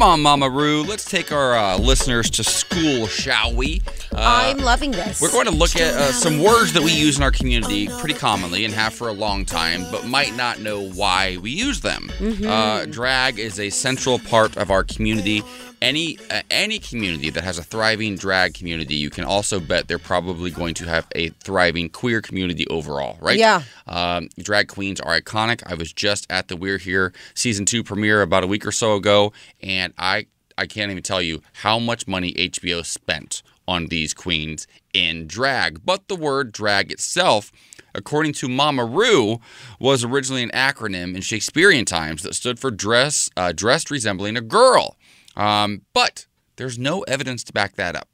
Come 0.00 0.12
on, 0.12 0.22
Mama 0.22 0.48
Ru. 0.48 0.82
Let's 0.82 1.04
take 1.04 1.30
our 1.30 1.54
uh, 1.54 1.76
listeners 1.76 2.30
to 2.30 2.42
school, 2.42 3.06
shall 3.06 3.52
we? 3.54 3.82
Uh, 4.12 4.16
I'm 4.18 4.58
loving 4.58 4.90
this. 4.90 5.20
We're 5.20 5.30
going 5.30 5.46
to 5.46 5.52
look 5.52 5.76
at 5.76 5.94
uh, 5.94 6.12
some 6.12 6.42
words 6.42 6.72
that 6.72 6.82
we 6.82 6.92
use 6.92 7.16
in 7.16 7.22
our 7.22 7.30
community 7.30 7.88
pretty 7.88 8.14
commonly 8.14 8.64
and 8.64 8.74
have 8.74 8.92
for 8.92 9.08
a 9.08 9.12
long 9.12 9.44
time, 9.44 9.84
but 9.92 10.06
might 10.06 10.34
not 10.36 10.58
know 10.58 10.82
why 10.82 11.36
we 11.40 11.50
use 11.50 11.80
them. 11.80 12.10
Mm-hmm. 12.18 12.46
Uh, 12.46 12.86
drag 12.86 13.38
is 13.38 13.60
a 13.60 13.70
central 13.70 14.18
part 14.18 14.56
of 14.56 14.70
our 14.70 14.82
community. 14.82 15.42
Any 15.80 16.18
uh, 16.30 16.42
any 16.50 16.78
community 16.78 17.30
that 17.30 17.44
has 17.44 17.56
a 17.56 17.62
thriving 17.62 18.16
drag 18.16 18.54
community, 18.54 18.96
you 18.96 19.10
can 19.10 19.24
also 19.24 19.60
bet 19.60 19.88
they're 19.88 19.98
probably 19.98 20.50
going 20.50 20.74
to 20.74 20.84
have 20.84 21.06
a 21.14 21.28
thriving 21.28 21.88
queer 21.88 22.20
community 22.20 22.66
overall, 22.66 23.16
right? 23.20 23.38
Yeah. 23.38 23.62
Um, 23.86 24.28
drag 24.38 24.68
queens 24.68 25.00
are 25.00 25.18
iconic. 25.18 25.62
I 25.66 25.74
was 25.74 25.92
just 25.92 26.26
at 26.30 26.48
the 26.48 26.56
We're 26.56 26.78
Here 26.78 27.12
season 27.34 27.64
two 27.64 27.82
premiere 27.82 28.20
about 28.22 28.44
a 28.44 28.46
week 28.46 28.66
or 28.66 28.72
so 28.72 28.96
ago, 28.96 29.32
and 29.62 29.94
I 29.96 30.26
I 30.58 30.66
can't 30.66 30.90
even 30.90 31.02
tell 31.02 31.22
you 31.22 31.40
how 31.54 31.78
much 31.78 32.06
money 32.06 32.34
HBO 32.34 32.84
spent 32.84 33.42
on 33.66 33.86
these 33.86 34.14
queens 34.14 34.66
in 34.92 35.26
drag. 35.26 35.84
But 35.84 36.08
the 36.08 36.16
word 36.16 36.52
drag 36.52 36.90
itself, 36.90 37.52
according 37.94 38.32
to 38.34 38.48
Mama 38.48 38.84
Ru, 38.84 39.40
was 39.78 40.04
originally 40.04 40.42
an 40.42 40.50
acronym 40.50 41.14
in 41.14 41.22
Shakespearean 41.22 41.84
times 41.84 42.22
that 42.22 42.34
stood 42.34 42.58
for 42.58 42.70
dress 42.70 43.30
uh, 43.36 43.52
dressed 43.52 43.90
resembling 43.90 44.36
a 44.36 44.40
girl. 44.40 44.96
Um, 45.36 45.82
but 45.92 46.26
there's 46.56 46.78
no 46.78 47.02
evidence 47.02 47.44
to 47.44 47.52
back 47.52 47.76
that 47.76 47.96
up. 47.96 48.08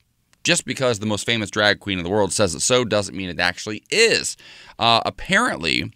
Just 0.44 0.64
because 0.64 1.00
the 1.00 1.06
most 1.06 1.26
famous 1.26 1.50
drag 1.50 1.80
queen 1.80 1.98
in 1.98 2.04
the 2.04 2.10
world 2.10 2.32
says 2.32 2.54
it 2.54 2.60
so 2.60 2.84
doesn't 2.84 3.16
mean 3.16 3.28
it 3.28 3.40
actually 3.40 3.82
is. 3.90 4.36
Uh, 4.78 5.00
apparently, 5.04 5.92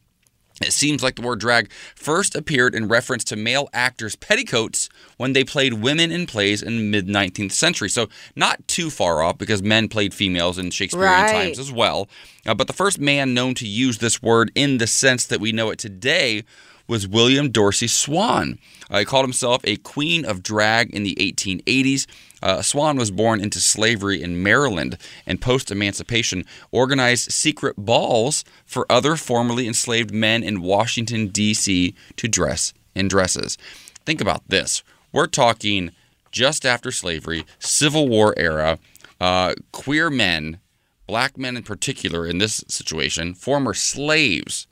it 0.61 0.73
seems 0.73 1.03
like 1.03 1.17
the 1.17 1.23
word 1.23 1.41
drag 1.41 1.73
first 1.95 2.37
appeared 2.37 2.75
in 2.75 2.89
reference 2.89 3.25
to 3.25 3.37
male 3.37 3.69
actors' 3.73 4.17
petticoats 4.17 4.89
when 5.17 5.33
they 5.33 5.43
played 5.45 5.75
women 5.75 6.13
in 6.13 6.27
plays 6.27 6.63
in 6.63 6.77
the 6.77 6.83
mid 6.83 7.07
19th 7.07 7.53
century. 7.53 7.89
So, 7.89 8.09
not 8.37 8.67
too 8.69 8.91
far 8.91 9.23
off 9.23 9.39
because 9.39 9.63
men 9.63 9.89
played 9.89 10.13
females 10.13 10.59
in 10.59 10.71
Shakespearean 10.71 11.11
Right. 11.11 11.33
times 11.33 11.59
as 11.59 11.73
well. 11.73 12.09
Uh, 12.47 12.55
but 12.55 12.67
the 12.67 12.73
first 12.73 12.99
man 12.99 13.35
known 13.35 13.55
to 13.55 13.67
use 13.67 13.99
this 13.99 14.23
word 14.23 14.51
in 14.55 14.79
the 14.79 14.87
sense 14.87 15.27
that 15.27 15.41
we 15.41 15.53
know 15.53 15.71
it 15.71 15.79
today 15.79 16.45
was 16.91 17.07
William 17.07 17.51
Dorsey 17.51 17.87
Swann. 17.87 18.59
Uh, 18.91 18.99
he 18.99 19.05
called 19.05 19.25
himself 19.25 19.61
a 19.63 19.77
queen 19.77 20.25
of 20.25 20.43
drag 20.43 20.93
in 20.93 21.05
the 21.05 21.15
1880s. 21.15 22.07
Uh, 22.43 22.63
Swann 22.63 22.97
was 22.97 23.13
born 23.13 23.41
into 23.41 23.61
slavery 23.61 24.21
in 24.21 24.43
Maryland 24.43 24.99
and 25.25 25.41
post 25.41 25.71
emancipation 25.71 26.45
organized 26.73 27.31
secret 27.31 27.77
balls 27.77 28.45
for 28.67 28.91
other 28.91 29.15
formerly 29.15 29.69
enslaved 29.69 30.13
men 30.13 30.43
in 30.43 30.63
Washington, 30.63 31.29
D.C. 31.29 31.95
to 32.17 32.29
dress 32.29 32.75
in 32.97 33.07
dresses. 33.07 33.57
Think 34.05 34.21
about 34.21 34.43
this. 34.49 34.83
We're 35.13 35.29
talking 35.29 35.93
just 36.33 36.67
after 36.67 36.91
slavery, 36.91 37.45
Civil 37.61 38.09
War 38.09 38.35
era, 38.37 38.81
uh, 39.21 39.55
queer 39.71 40.11
men, 40.11 40.59
black 41.07 41.39
men 41.39 41.57
in 41.57 41.63
particular 41.63 42.27
in 42.27 42.39
this 42.39 42.65
situation, 42.67 43.35
former 43.35 43.75
slaves, 43.75 44.67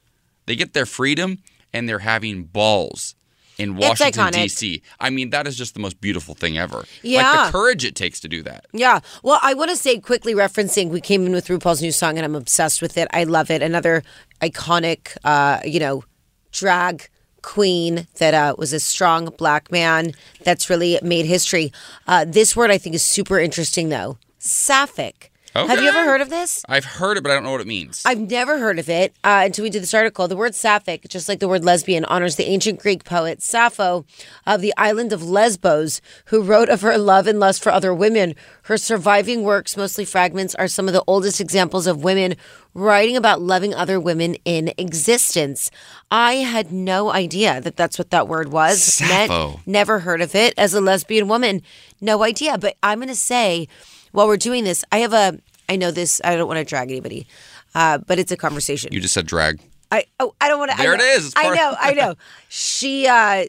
they 0.46 0.56
get 0.56 0.72
their 0.72 0.86
freedom 0.86 1.38
and 1.72 1.88
they're 1.88 1.98
having 2.00 2.44
balls 2.44 3.14
in 3.58 3.76
Washington. 3.76 4.30
D.C. 4.32 4.82
I 5.00 5.10
mean, 5.10 5.30
that 5.30 5.46
is 5.48 5.56
just 5.56 5.74
the 5.74 5.80
most 5.80 6.00
beautiful 6.00 6.34
thing 6.34 6.56
ever. 6.56 6.78
Like 6.78 6.88
Yeah. 7.02 7.46
the 7.46 7.52
courage 7.52 7.84
it 7.84 7.96
takes 7.96 8.20
to 8.20 8.28
do 8.28 8.42
that. 8.44 8.66
Yeah. 8.72 9.00
Well, 9.24 9.40
I 9.42 9.54
want 9.54 9.70
to 9.70 9.76
say 9.76 9.98
quickly 9.98 10.32
referencing 10.34 10.90
we 10.90 11.00
came 11.00 11.26
in 11.26 11.32
with 11.32 11.48
RuPaul's 11.48 11.82
new 11.82 11.90
song 11.92 12.16
and 12.18 12.24
I'm 12.24 12.36
obsessed 12.36 12.80
with 12.80 12.96
it. 12.96 13.08
I 13.12 13.24
love 13.24 13.50
it. 13.50 13.60
Another 13.62 14.04
iconic 14.40 15.16
uh, 15.24 15.58
you 15.64 15.80
know, 15.80 16.04
drag 16.52 17.08
queen 17.42 18.06
that 18.18 18.34
uh, 18.34 18.54
was 18.58 18.72
a 18.72 18.80
strong 18.80 19.26
black 19.38 19.70
man 19.72 20.12
that's 20.44 20.70
really 20.70 20.98
made 21.02 21.26
history. 21.26 21.72
Uh, 22.06 22.24
this 22.24 22.54
word 22.54 22.70
I 22.70 22.78
think 22.78 22.94
is 22.94 23.02
super 23.02 23.38
interesting 23.40 23.88
though. 23.88 24.18
Sapphic. 24.38 25.32
Have 25.54 25.80
you 25.82 25.88
ever 25.88 26.04
heard 26.04 26.20
of 26.20 26.30
this? 26.30 26.64
I've 26.68 26.84
heard 26.84 27.16
it, 27.16 27.22
but 27.22 27.30
I 27.30 27.34
don't 27.34 27.44
know 27.44 27.52
what 27.52 27.60
it 27.60 27.66
means. 27.66 28.02
I've 28.04 28.20
never 28.20 28.58
heard 28.58 28.78
of 28.78 28.88
it 28.88 29.14
uh, 29.24 29.42
until 29.44 29.62
we 29.64 29.70
did 29.70 29.82
this 29.82 29.94
article. 29.94 30.28
The 30.28 30.36
word 30.36 30.54
sapphic, 30.54 31.08
just 31.08 31.28
like 31.28 31.40
the 31.40 31.48
word 31.48 31.64
lesbian, 31.64 32.04
honors 32.04 32.36
the 32.36 32.44
ancient 32.48 32.80
Greek 32.80 33.04
poet 33.04 33.42
Sappho 33.42 34.04
of 34.46 34.60
the 34.60 34.74
island 34.76 35.12
of 35.12 35.22
Lesbos, 35.22 36.00
who 36.26 36.42
wrote 36.42 36.68
of 36.68 36.82
her 36.82 36.96
love 36.98 37.26
and 37.26 37.40
lust 37.40 37.62
for 37.62 37.72
other 37.72 37.94
women. 37.94 38.34
Her 38.64 38.76
surviving 38.76 39.42
works, 39.42 39.76
mostly 39.76 40.04
fragments, 40.04 40.54
are 40.54 40.68
some 40.68 40.86
of 40.86 40.94
the 40.94 41.04
oldest 41.06 41.40
examples 41.40 41.86
of 41.86 42.04
women 42.04 42.36
writing 42.74 43.16
about 43.16 43.40
loving 43.40 43.74
other 43.74 43.98
women 43.98 44.36
in 44.44 44.72
existence. 44.78 45.70
I 46.10 46.34
had 46.34 46.70
no 46.70 47.10
idea 47.10 47.60
that 47.60 47.76
that's 47.76 47.98
what 47.98 48.10
that 48.10 48.28
word 48.28 48.52
was. 48.52 48.82
Sappho. 48.82 49.48
Meant- 49.48 49.66
never 49.66 50.00
heard 50.00 50.20
of 50.20 50.34
it 50.34 50.54
as 50.56 50.74
a 50.74 50.80
lesbian 50.80 51.28
woman. 51.28 51.62
No 52.00 52.22
idea. 52.22 52.58
But 52.58 52.76
I'm 52.82 52.98
going 52.98 53.08
to 53.08 53.14
say, 53.16 53.66
while 54.12 54.26
we're 54.26 54.36
doing 54.36 54.64
this, 54.64 54.84
I 54.92 54.98
have 54.98 55.12
a. 55.12 55.38
I 55.68 55.76
know 55.76 55.90
this. 55.90 56.20
I 56.24 56.36
don't 56.36 56.48
want 56.48 56.58
to 56.58 56.64
drag 56.64 56.90
anybody, 56.90 57.26
uh, 57.74 57.98
but 57.98 58.18
it's 58.18 58.32
a 58.32 58.36
conversation. 58.36 58.92
you 58.92 59.00
just 59.00 59.14
said 59.14 59.26
drag. 59.26 59.60
I 59.90 60.04
oh 60.20 60.34
I 60.40 60.48
don't 60.48 60.58
want 60.58 60.70
to. 60.70 60.76
There 60.78 60.92
I 60.92 60.94
it 60.94 60.98
know, 60.98 61.04
is. 61.04 61.32
I 61.36 61.54
know. 61.54 61.74
I 61.78 61.92
know. 62.00 62.14
She. 62.48 63.06
uh 63.06 63.44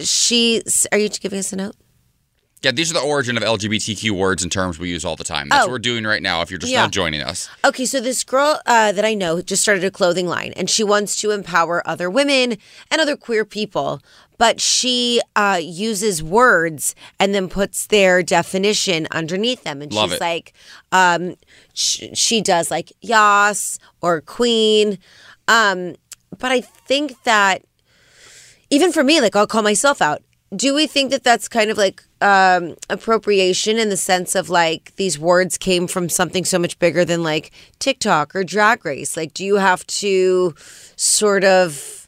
She. 0.00 0.62
Are 0.90 0.98
you 0.98 1.08
giving 1.08 1.38
us 1.38 1.52
a 1.52 1.56
note? 1.56 1.76
Yeah, 2.62 2.70
these 2.70 2.92
are 2.92 2.94
the 2.94 3.00
origin 3.00 3.36
of 3.36 3.42
LGBTQ 3.42 4.12
words 4.12 4.44
and 4.44 4.52
terms 4.52 4.78
we 4.78 4.88
use 4.88 5.04
all 5.04 5.16
the 5.16 5.24
time. 5.24 5.48
That's 5.48 5.62
Oh. 5.64 5.66
what 5.66 5.72
we're 5.72 5.78
doing 5.80 6.04
right 6.04 6.22
now 6.22 6.42
if 6.42 6.50
you're 6.50 6.60
just 6.60 6.72
Yeah. 6.72 6.82
now 6.82 6.88
joining 6.88 7.20
us. 7.20 7.48
Okay, 7.64 7.84
so 7.84 8.00
this 8.00 8.22
girl 8.22 8.60
uh, 8.66 8.92
that 8.92 9.04
I 9.04 9.14
know 9.14 9.42
just 9.42 9.62
started 9.62 9.82
a 9.82 9.90
clothing 9.90 10.28
line, 10.28 10.52
and 10.56 10.70
she 10.70 10.84
wants 10.84 11.20
to 11.22 11.32
empower 11.32 11.82
other 11.88 12.08
women 12.08 12.56
and 12.88 13.00
other 13.00 13.16
queer 13.16 13.44
people. 13.44 14.00
But 14.42 14.60
she 14.60 15.20
uh, 15.36 15.60
uses 15.62 16.20
words 16.20 16.96
and 17.20 17.32
then 17.32 17.48
puts 17.48 17.86
their 17.86 18.24
definition 18.24 19.06
underneath 19.12 19.62
them, 19.62 19.80
and 19.82 19.92
Love 19.92 20.10
she's 20.10 20.16
it. 20.16 20.20
like, 20.20 20.52
um, 20.90 21.36
sh- 21.74 22.10
she 22.14 22.40
does 22.42 22.68
like 22.68 22.92
yas 23.00 23.78
or 24.00 24.20
queen. 24.20 24.98
Um, 25.46 25.94
but 26.40 26.50
I 26.50 26.60
think 26.60 27.22
that 27.22 27.62
even 28.68 28.90
for 28.90 29.04
me, 29.04 29.20
like 29.20 29.36
I'll 29.36 29.46
call 29.46 29.62
myself 29.62 30.02
out. 30.02 30.22
Do 30.56 30.74
we 30.74 30.88
think 30.88 31.12
that 31.12 31.22
that's 31.22 31.46
kind 31.48 31.70
of 31.70 31.78
like 31.78 32.02
um, 32.20 32.74
appropriation 32.90 33.78
in 33.78 33.90
the 33.90 33.96
sense 33.96 34.34
of 34.34 34.50
like 34.50 34.92
these 34.96 35.20
words 35.20 35.56
came 35.56 35.86
from 35.86 36.08
something 36.08 36.44
so 36.44 36.58
much 36.58 36.80
bigger 36.80 37.04
than 37.04 37.22
like 37.22 37.52
TikTok 37.78 38.34
or 38.34 38.42
Drag 38.42 38.84
Race? 38.84 39.16
Like, 39.16 39.34
do 39.34 39.44
you 39.44 39.58
have 39.58 39.86
to 40.02 40.52
sort 40.96 41.44
of? 41.44 42.01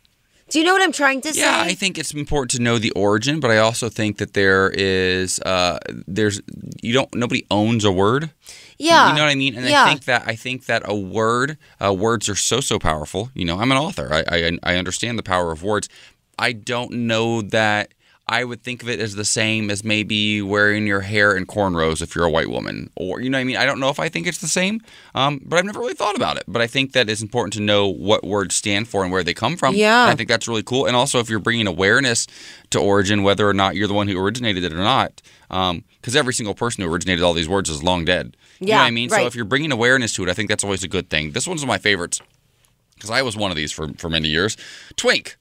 Do 0.55 0.61
you 0.61 0.67
know 0.67 0.73
what 0.73 0.83
I'm 0.83 0.93
trying 0.93 1.21
to 1.23 1.35
say? 1.35 1.41
Yeah, 1.41 1.63
I 1.63 1.75
think 1.75 1.99
it's 1.99 2.15
important 2.15 2.53
to 2.53 2.63
know 2.63 2.79
the 2.79 2.93
origin, 2.93 3.41
but 3.41 3.51
I 3.51 3.59
also 3.59 3.89
think 3.89 4.19
that 4.19 4.35
there 4.35 4.71
is 4.71 5.41
uh 5.41 5.81
there's 6.07 6.41
you 6.81 6.93
don't 6.93 7.13
nobody 7.13 7.45
owns 7.51 7.85
a 7.85 7.91
word. 7.91 8.31
yeah, 8.79 9.09
You 9.09 9.17
know 9.17 9.25
what 9.25 9.31
I 9.31 9.35
mean? 9.35 9.57
And 9.57 9.67
yeah. 9.67 9.83
I 9.83 9.89
think 9.89 10.05
that 10.05 10.23
I 10.29 10.37
think 10.37 10.67
that 10.67 10.83
a 10.85 10.95
word, 10.95 11.59
uh, 11.85 11.93
words 11.93 12.29
are 12.29 12.37
so 12.37 12.61
so 12.61 12.79
powerful. 12.79 13.31
You 13.35 13.45
know, 13.47 13.59
I'm 13.59 13.73
an 13.73 13.79
author. 13.79 14.09
I, 14.15 14.23
I 14.29 14.59
I 14.63 14.77
understand 14.77 15.19
the 15.19 15.25
power 15.25 15.51
of 15.51 15.65
words. 15.65 15.89
I 16.39 16.53
don't 16.53 16.93
know 16.93 17.43
that 17.43 17.93
I 18.27 18.43
would 18.45 18.63
think 18.63 18.83
of 18.83 18.89
it 18.89 19.01
as 19.01 19.17
the 19.17 19.25
same 19.25 19.71
as 19.71 19.85
maybe 19.85 20.41
wearing 20.41 20.87
your 20.87 21.03
hair 21.03 21.37
in 21.37 21.45
cornrows 21.45 22.01
if 22.01 22.15
you're 22.15 22.25
a 22.25 22.31
white 22.31 22.49
woman, 22.49 22.89
or 22.97 23.21
you 23.21 23.29
know, 23.29 23.37
what 23.37 23.43
I 23.43 23.45
mean, 23.45 23.57
I 23.59 23.67
don't 23.67 23.79
know 23.81 23.91
if 23.91 24.01
I 24.01 24.09
think 24.09 24.27
it's 24.27 24.39
the 24.39 24.49
same, 24.49 24.81
um, 25.15 25.41
but 25.45 25.59
I've 25.59 25.67
never 25.67 25.79
really 25.81 25.93
thought 25.93 26.17
about 26.17 26.39
it. 26.39 26.45
But 26.49 26.63
I 26.63 26.67
think 26.67 26.93
that 26.93 27.11
it's 27.11 27.21
important 27.21 27.53
to 27.55 27.61
know 27.61 27.87
what 27.87 28.25
words 28.25 28.55
stand 28.55 28.89
for 28.89 29.03
and 29.03 29.13
where 29.13 29.23
they 29.23 29.35
come 29.35 29.59
from. 29.59 29.75
Yeah. 29.75 30.05
And 30.05 30.11
I 30.11 30.15
think 30.15 30.31
that's 30.31 30.49
really 30.49 30.63
cool. 30.63 30.87
And 30.87 30.97
also, 30.97 31.21
if 31.21 31.29
you're 31.29 31.39
bringing 31.39 31.67
awareness 31.67 32.27
to 32.71 32.81
origin, 32.81 33.25
whether 33.25 33.47
or 33.47 33.55
not 33.55 33.77
you're 33.77 33.89
the 33.89 33.95
one 33.95 34.09
who 34.09 34.19
originated 34.19 34.65
it 34.65 34.73
or 34.73 34.77
not, 34.77 35.21
because 35.49 36.17
every 36.17 36.33
single 36.33 36.55
person 36.55 36.83
who 36.83 36.91
originated 36.91 37.23
all 37.23 37.35
these 37.35 37.49
words 37.49 37.69
is 37.69 37.83
long 37.83 38.07
dead. 38.07 38.37
You 38.59 38.69
know 38.69 38.71
Yeah, 38.71 38.79
what 38.79 38.87
I 38.87 38.91
mean? 38.91 39.11
So 39.11 39.27
if 39.27 39.35
you're 39.35 39.45
bringing 39.45 39.71
awareness 39.71 40.15
to 40.15 40.23
it, 40.23 40.31
I 40.31 40.33
think 40.33 40.49
that's 40.49 40.65
always 40.65 40.83
a 40.83 40.89
good 40.89 41.11
thing. 41.11 41.33
This 41.33 41.47
one's 41.47 41.61
one 41.61 41.69
of 41.69 41.75
my 41.75 41.79
favorites 41.79 42.23
because 42.95 43.11
I 43.11 43.21
was 43.21 43.37
one 43.37 43.51
of 43.51 43.57
these 43.57 43.71
for, 43.71 43.93
for 43.99 44.09
many 44.09 44.29
years. 44.29 44.57
Twink. 44.97 45.37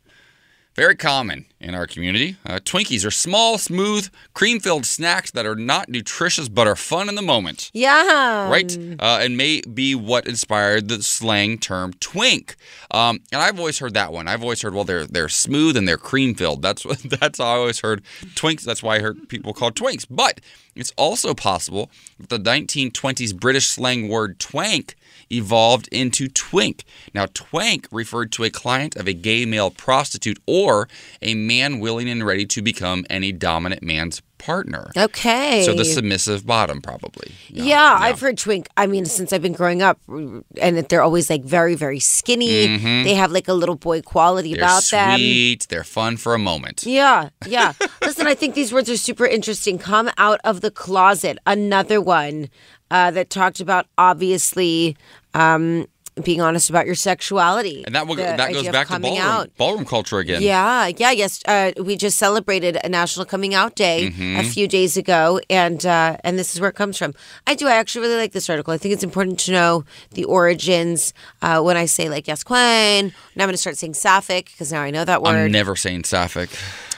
Very 0.76 0.96
common 0.96 1.46
in 1.60 1.76
our 1.76 1.86
community. 1.86 2.36
Uh, 2.48 2.58
Twinkies 2.58 3.06
are 3.06 3.12
small, 3.12 3.60
smooth, 3.60 4.10
cream 4.34 4.60
filled 4.60 4.88
snacks 4.88 5.30
that 5.32 5.46
are 5.46 5.56
not 5.56 5.88
nutritious 5.88 6.50
but 6.50 6.66
are 6.66 6.76
fun 6.76 7.10
in 7.10 7.16
the 7.16 7.22
moment. 7.22 7.70
Yeah. 7.74 8.50
Right? 8.50 8.76
Uh, 9.00 9.20
and 9.22 9.38
may 9.38 9.62
be 9.62 9.94
what 9.94 10.28
inspired 10.28 10.88
the 10.88 11.04
slang 11.04 11.60
term 11.60 11.94
twink. 12.00 12.56
Um, 12.90 13.20
and 13.32 13.40
I've 13.40 13.60
always 13.60 13.78
heard 13.78 13.94
that 13.94 14.12
one. 14.12 14.28
I've 14.28 14.42
always 14.42 14.64
heard, 14.64 14.74
well, 14.74 14.84
they're 14.84 15.06
they're 15.06 15.30
smooth 15.30 15.78
and 15.78 15.88
they're 15.88 15.98
cream 15.98 16.34
filled. 16.34 16.64
That's 16.64 16.84
what 16.84 17.00
that's 17.20 17.38
how 17.38 17.46
I 17.46 17.58
always 17.58 17.82
heard 17.82 18.04
twinks. 18.34 18.64
That's 18.64 18.82
why 18.82 18.96
I 18.96 19.00
heard 19.00 19.30
people 19.30 19.54
called 19.54 19.76
twinks. 19.76 20.08
But 20.10 20.42
it's 20.76 20.92
also 20.98 21.36
possible 21.36 21.92
that 22.18 22.30
the 22.30 22.40
1920s 22.40 23.40
British 23.40 23.68
slang 23.68 24.10
word 24.10 24.40
twank 24.40 24.96
evolved 25.38 25.88
into 25.90 26.28
twink. 26.28 26.84
Now, 27.14 27.28
twank 27.28 27.88
referred 27.92 28.32
to 28.34 28.44
a 28.44 28.50
client 28.50 28.96
of 28.96 29.08
a 29.08 29.14
gay 29.14 29.46
male 29.46 29.72
prostitute 29.72 30.40
or 30.46 30.88
a 31.22 31.36
man 31.36 31.80
willing 31.80 32.10
and 32.10 32.26
ready 32.26 32.46
to 32.48 32.62
become 32.62 33.06
any 33.10 33.32
dominant 33.32 33.84
man's 33.84 34.22
partner. 34.46 34.92
Okay. 34.98 35.64
So 35.66 35.74
the 35.74 35.86
submissive 35.86 36.46
bottom, 36.46 36.82
probably. 36.82 37.32
Yeah, 37.50 37.98
I've 38.00 38.20
heard 38.20 38.38
twink. 38.38 38.68
I 38.76 38.88
mean, 38.88 39.06
since 39.06 39.32
I've 39.34 39.42
been 39.42 39.54
growing 39.54 39.82
up, 39.82 40.00
and 40.08 40.78
they're 40.90 41.02
always 41.02 41.30
like 41.30 41.44
very, 41.44 41.76
very 41.76 42.00
skinny. 42.00 42.78
They 43.04 43.14
have 43.16 43.32
like 43.32 43.48
a 43.48 43.54
little 43.54 43.76
boy 43.76 44.02
quality 44.02 44.54
Mm-hmm. 44.54 44.60
They're 44.60 44.66
about 44.70 44.84
them. 44.90 45.18
sweet. 45.20 45.68
They're 45.70 45.84
fun 45.84 46.18
for 46.18 46.34
a 46.34 46.40
moment. 46.40 46.86
Yeah, 46.86 47.30
yeah. 47.48 47.74
Listen, 48.02 48.28
I 48.28 48.36
think 48.36 48.56
these 48.56 48.74
words 48.74 48.90
are 48.90 48.98
super 48.98 49.26
interesting. 49.26 49.78
Come 49.78 50.10
out 50.18 50.40
of 50.44 50.62
the 50.62 50.72
closet. 50.72 51.38
Another 51.46 52.02
one 52.02 52.50
uh, 52.92 53.12
that 53.12 53.30
talked 53.30 53.60
about 53.60 53.86
obviously 53.98 54.98
um, 55.34 55.86
being 56.24 56.42
honest 56.42 56.70
about 56.70 56.86
your 56.86 56.96
sexuality. 56.96 57.84
And 57.86 57.96
that 57.96 58.06
will, 58.08 58.16
that 58.16 58.54
goes 58.54 58.68
back 58.70 58.88
to 58.90 59.00
ballroom, 59.00 59.22
out. 59.22 59.58
ballroom 59.58 59.86
culture 59.86 60.20
again. 60.20 60.42
Yeah, 60.42 60.88
yeah, 60.88 61.12
yes. 61.12 61.42
Uh, 61.46 61.72
we 61.82 61.96
just 61.96 62.18
celebrated 62.18 62.78
a 62.84 62.90
National 62.90 63.26
Coming 63.26 63.54
Out 63.56 63.76
Day 63.76 64.12
Mm-hmm. 64.12 64.40
a 64.40 64.44
few 64.44 64.68
days 64.68 64.98
ago, 64.98 65.40
and 65.50 65.86
uh, 65.86 66.18
and 66.24 66.38
this 66.38 66.54
is 66.54 66.62
where 66.62 66.70
it 66.70 66.76
comes 66.76 66.98
from. 66.98 67.14
I 67.48 67.56
do. 67.56 67.68
I 67.68 67.76
actually 67.76 68.08
really 68.08 68.18
like 68.22 68.32
this 68.34 68.50
article. 68.50 68.74
I 68.74 68.78
think 68.78 68.94
it's 68.94 69.04
important 69.04 69.40
to 69.42 69.52
know 69.52 69.86
the 70.12 70.26
origins. 70.26 71.14
Uh, 71.42 71.62
when 71.62 71.78
I 71.78 71.86
say 71.86 72.10
like 72.10 72.28
yes, 72.28 72.44
Queen, 72.44 73.14
now 73.36 73.44
I'm 73.44 73.48
going 73.48 73.52
to 73.52 73.58
start 73.58 73.78
saying 73.78 73.94
sapphic 73.96 74.46
because 74.46 74.72
now 74.72 74.82
I 74.82 74.92
know 74.92 75.06
that 75.06 75.22
word. 75.22 75.30
I'm 75.36 75.52
never 75.52 75.76
saying 75.76 76.04
sapphic. 76.04 76.50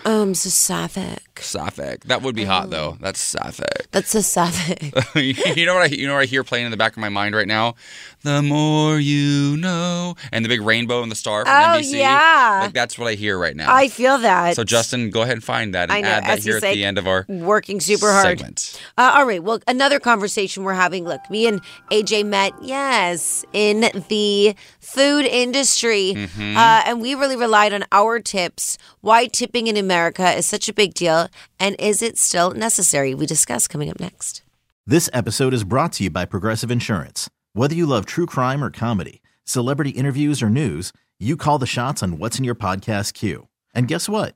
Um, 0.05 0.33
so 0.35 0.49
sapphic. 0.49 1.19
Sapphic. 1.41 2.05
That 2.05 2.21
would 2.21 2.35
be 2.35 2.45
hot 2.45 2.69
though. 2.69 2.97
That's 3.01 3.19
sapphic. 3.19 3.91
That's 3.91 4.15
a 4.15 4.21
sapphic. 4.23 4.93
you 5.57 5.65
know 5.65 5.73
what 5.73 5.83
I 5.91 5.93
you 5.93 6.07
know 6.07 6.13
what 6.13 6.21
I 6.21 6.25
hear 6.25 6.43
playing 6.43 6.65
in 6.65 6.71
the 6.71 6.77
back 6.77 6.93
of 6.93 6.97
my 6.99 7.09
mind 7.09 7.35
right 7.35 7.47
now? 7.47 7.75
The 8.21 8.41
more 8.41 8.99
you 8.99 9.57
know, 9.57 10.15
and 10.31 10.45
the 10.45 10.49
big 10.49 10.61
rainbow 10.61 11.03
and 11.03 11.11
the 11.11 11.15
star 11.15 11.43
from 11.45 11.53
Oh, 11.53 11.77
NBC. 11.79 11.99
yeah. 11.99 12.59
like 12.63 12.73
that's 12.73 12.97
what 12.97 13.07
I 13.07 13.15
hear 13.15 13.37
right 13.37 13.55
now. 13.55 13.73
I 13.73 13.89
feel 13.89 14.17
that. 14.19 14.55
so 14.55 14.63
Justin, 14.63 15.09
go 15.09 15.21
ahead 15.23 15.33
and 15.33 15.43
find 15.43 15.75
that 15.75 15.89
and 15.91 16.05
add 16.05 16.23
that 16.23 16.37
as 16.39 16.45
here 16.45 16.57
at 16.57 16.61
the 16.63 16.85
end 16.85 16.97
of 16.97 17.07
our 17.07 17.25
working 17.27 17.79
super 17.81 18.11
hard. 18.11 18.39
segment. 18.39 18.74
Uh, 18.97 19.13
all 19.15 19.25
right. 19.25 19.43
Well, 19.43 19.59
another 19.67 19.99
conversation 19.99 20.63
we're 20.63 20.73
having. 20.73 21.05
Look, 21.05 21.29
me 21.29 21.47
and 21.47 21.61
AJ 21.91 22.25
met, 22.25 22.53
yes, 22.61 23.45
in 23.53 23.91
the 24.09 24.55
food 24.79 25.25
industry. 25.25 26.13
Mm-hmm. 26.15 26.57
Uh, 26.57 26.83
and 26.85 27.01
we 27.01 27.15
really 27.15 27.35
relied 27.35 27.73
on 27.73 27.83
our 27.91 28.19
tips. 28.19 28.77
Why 29.01 29.27
tipping 29.27 29.67
in 29.67 29.77
America 29.77 30.31
is 30.31 30.45
such 30.45 30.69
a 30.69 30.73
big 30.73 30.93
deal. 30.93 31.27
And 31.59 31.75
is 31.79 32.01
it 32.01 32.17
still 32.17 32.51
necessary? 32.51 33.13
We 33.13 33.25
discuss 33.25 33.67
coming 33.67 33.89
up 33.89 33.99
next. 33.99 34.41
This 34.85 35.09
episode 35.13 35.53
is 35.53 35.63
brought 35.63 35.93
to 35.93 36.03
you 36.03 36.09
by 36.09 36.25
Progressive 36.25 36.69
Insurance. 36.69 37.29
Whether 37.53 37.73
you 37.73 37.85
love 37.85 38.05
true 38.05 38.25
crime 38.25 38.63
or 38.63 38.69
comedy, 38.69 39.21
celebrity 39.43 39.91
interviews 39.91 40.43
or 40.43 40.49
news, 40.49 40.91
you 41.19 41.37
call 41.37 41.57
the 41.57 41.65
shots 41.65 42.03
on 42.03 42.19
what's 42.19 42.37
in 42.37 42.43
your 42.43 42.55
podcast 42.55 43.13
queue. 43.13 43.47
And 43.73 43.87
guess 43.87 44.07
what? 44.07 44.35